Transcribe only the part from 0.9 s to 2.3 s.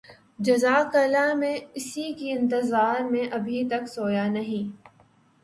اللہ میں اسی